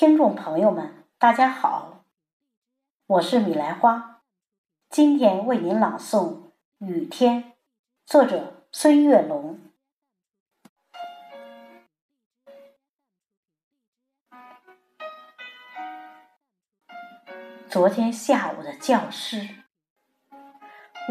[0.00, 2.04] 听众朋友们，大家好，
[3.06, 4.22] 我是米兰花，
[4.88, 6.36] 今天为您朗诵
[6.78, 7.44] 《雨天》，
[8.06, 9.60] 作者孙月龙。
[17.68, 19.50] 昨天下午的教室，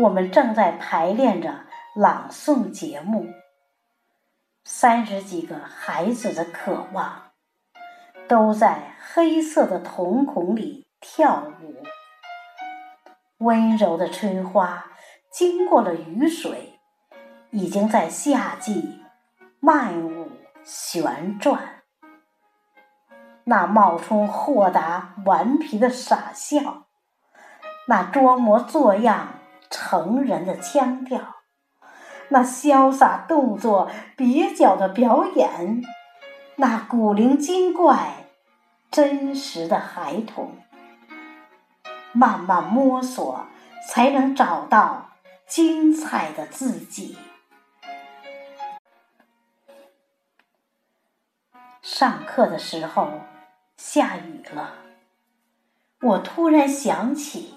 [0.01, 3.27] 我们正在排练着朗诵节目，
[4.63, 7.28] 三十几个孩子的渴望。
[8.29, 11.83] 都在黑色的瞳孔里跳舞，
[13.39, 14.85] 温柔的春花
[15.31, 16.79] 经过了雨水，
[17.49, 19.01] 已经在夏季
[19.59, 20.27] 漫舞
[20.63, 21.81] 旋转。
[23.45, 26.83] 那冒充豁达顽皮的傻笑，
[27.87, 29.29] 那装模作样
[29.71, 31.19] 成人的腔调，
[32.27, 35.81] 那潇洒动作蹩脚的表演。
[36.57, 38.18] 那古灵精怪、
[38.91, 40.57] 真实的孩童，
[42.11, 43.45] 慢慢摸索，
[43.87, 45.11] 才能找到
[45.47, 47.17] 精彩的自己。
[51.81, 53.21] 上课的时候
[53.77, 54.73] 下雨了，
[56.01, 57.55] 我突然想起，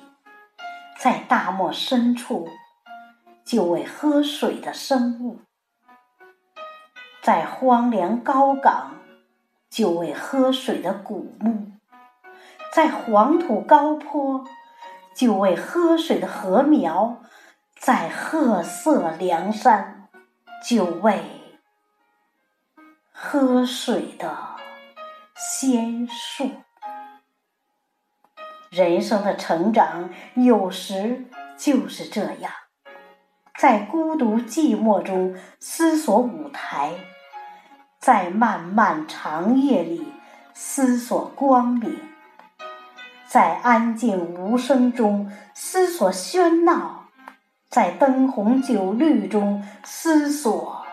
[0.98, 2.48] 在大漠深处，
[3.44, 5.41] 就为喝水的生物。
[7.22, 8.96] 在荒凉高岗，
[9.72, 11.72] 就为喝水的古木；
[12.74, 14.44] 在黄土高坡，
[15.16, 17.22] 就为喝水的禾苗；
[17.80, 20.10] 在褐色梁山，
[20.68, 21.22] 就为
[23.12, 24.36] 喝水的
[25.34, 26.50] 仙树。
[28.68, 31.24] 人生的成长，有时
[31.56, 32.52] 就是这样。
[33.58, 36.92] 在孤独寂寞中思索舞台，
[38.03, 40.12] 在漫漫长夜里
[40.55, 42.00] 思索光明，
[43.28, 47.05] 在安静无声中思索喧闹，
[47.69, 50.85] 在灯红酒绿中思索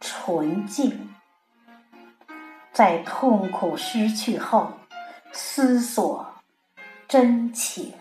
[0.00, 1.14] 纯净，
[2.72, 4.72] 在痛苦失去后
[5.32, 6.32] 思索
[7.06, 7.92] 真情。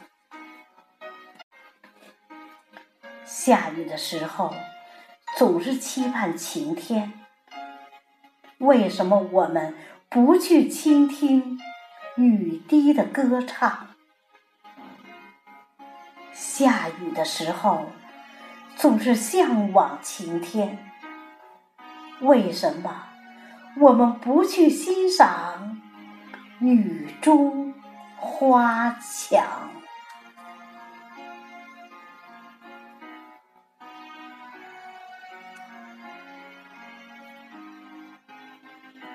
[3.26, 4.54] 下雨的时候，
[5.36, 7.27] 总是期盼晴天。
[8.60, 9.76] 为什么我们
[10.10, 11.60] 不去倾听
[12.16, 13.88] 雨滴的歌唱？
[16.34, 17.86] 下雨的时候，
[18.76, 20.80] 总是向往晴天。
[22.22, 23.10] 为什么
[23.80, 25.80] 我们不去欣赏
[26.60, 27.76] 雨中
[28.16, 29.70] 花墙？